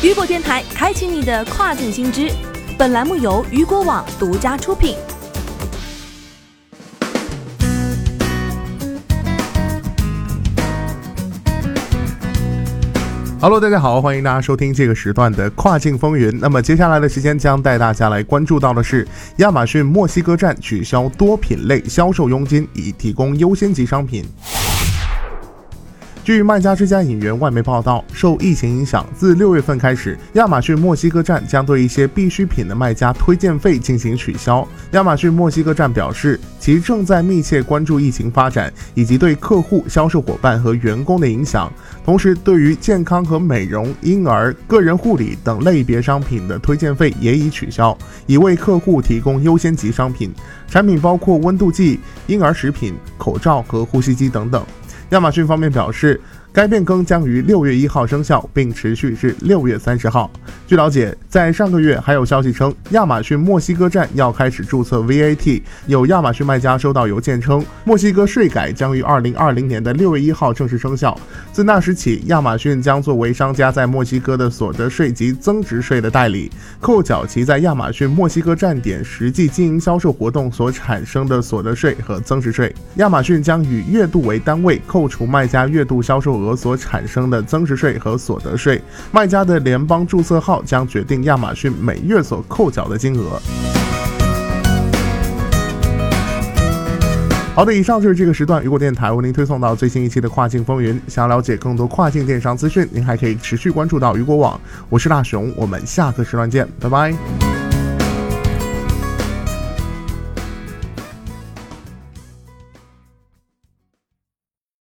[0.00, 2.30] 雨果电台开启你的跨境新知，
[2.78, 4.94] 本栏目由雨果网独家出品。
[13.40, 16.38] Hello，大家好，欢迎大家收听这个时段的跨境风云。
[16.38, 19.04] 那么接下来的时间将带大家来关注到的是，
[19.38, 24.24] 亚马逊墨西哥站取消多品类销售佣金，以提供优先级商品。
[26.28, 34.68] 据卖家之家引援外媒报道，受疫情影响，自六月份开始，亚马逊墨西哥站将对一些必需品的卖家推荐费进行取消。
[34.90, 41.72] 亚马逊墨西哥站表示，其正在密切关注疫情发展以及对客户、销售伙伴和员工的影响，
[42.04, 50.30] 同时对于健康和美容、婴儿、个人护理等类别商品的推荐费也已取消，以为客户提供优先级商品。
[50.68, 54.62] 产品包括温度计、婴儿食品、口罩和呼吸机等等。
[55.10, 56.20] 亚马逊方面表示，
[56.52, 60.30] 该变更将于六月一号生效，并持续至六月三十号。
[60.66, 65.62] 据了解，在上个月还有消息称，亚马逊墨西哥站要开始注册 VAT。
[65.86, 71.18] 有亚马逊卖家收到邮件称，墨西哥税改将于二零二零年的六月一号正式生效。
[71.52, 82.74] 自那时起，亚马逊将作为商家在墨西哥的所得税及增值税的代理，扣缴其在亚马逊墨西哥站点实际经营销售活动所产生的所得税和增值税。
[82.96, 88.80] 亚马逊将以月度为单位扣除卖家月度销售额所产生的增值税和所得税。
[89.10, 90.62] 卖家的联邦注册号。
[90.68, 93.40] 将决定亚马逊每月所扣缴的金额。
[97.54, 101.00] 好的，以上就是这个时段雨果电台为您推送到最新一期的跨境风云。
[101.08, 104.60] 想了解更多跨境电商资讯，您还可以持续关注到雨果网。
[104.90, 107.47] 我是大熊，我们下个时段见，拜拜。